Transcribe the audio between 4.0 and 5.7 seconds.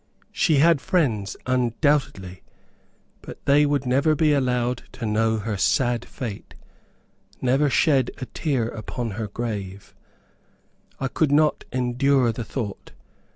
be allowed to know her